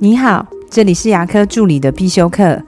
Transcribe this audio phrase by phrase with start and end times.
[0.00, 2.62] 你好，这里是牙科助理的必修课。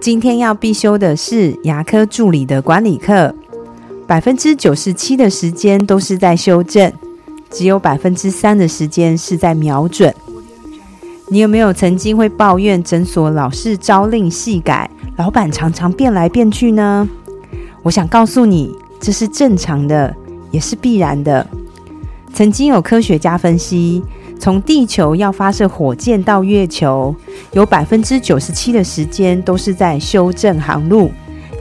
[0.00, 3.32] 今天要必修的是牙科助理的管理课。
[4.08, 6.92] 百分之九十七的时间都是在修正，
[7.48, 10.12] 只有百分之三的时间是在瞄准。
[11.28, 17.08] 你有没有曾经会抱怨诊所老是朝令夕改，老板常常变来变去呢？
[17.84, 20.12] 我想告诉你，这是正常的，
[20.50, 21.46] 也是必然的。
[22.32, 24.02] 曾经有科学家分析，
[24.38, 27.14] 从地球要发射火箭到月球，
[27.52, 31.10] 有百分之九十七的时间都是在修正航路，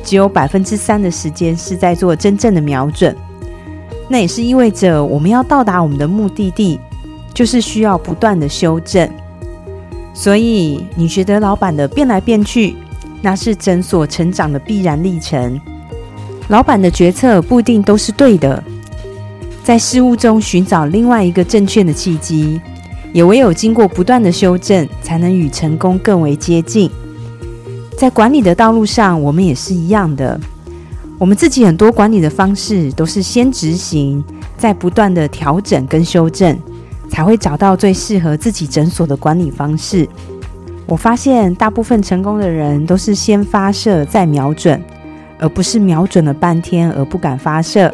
[0.03, 3.16] 只有百分之三的时间是在做真正的瞄准。
[4.09, 6.77] 那也是意味着，我们要到达我们的目的地，
[7.33, 9.09] 就是需要不断的修正。
[10.13, 12.75] 所以，你觉得老板的变来变去，
[13.21, 15.59] 那是诊所成长的必然历程。
[16.49, 18.61] 老板的决策不一定都是对的。
[19.63, 22.59] 在事物中寻找另外一个正确的契机，
[23.13, 26.91] 也唯有经过不断的修正，才能与成功更为接近。
[27.97, 30.38] 在管理的道路上，我们也是一样的。
[31.17, 34.22] 我们自己很多管理的方式，都是先执行，
[34.58, 36.59] 再不断的调整跟修正，
[37.09, 40.05] 才会找到最适合自己诊所的管理方式。
[40.86, 44.83] 我发现，大部分成功的人都是先发射再瞄准，
[45.39, 47.94] 而不是瞄准了半天而不敢发射。